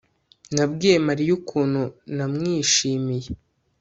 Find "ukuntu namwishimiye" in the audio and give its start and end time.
1.39-3.27